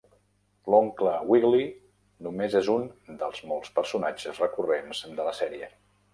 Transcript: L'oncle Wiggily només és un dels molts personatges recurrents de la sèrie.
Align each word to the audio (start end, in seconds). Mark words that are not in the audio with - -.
L'oncle 0.73 1.11
Wiggily 1.31 1.67
només 2.29 2.57
és 2.61 2.71
un 2.77 2.89
dels 3.21 3.43
molts 3.53 3.75
personatges 3.77 4.43
recurrents 4.47 5.05
de 5.21 5.29
la 5.31 5.37
sèrie. 5.45 5.71